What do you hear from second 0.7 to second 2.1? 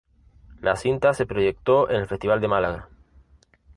cinta se proyectó en el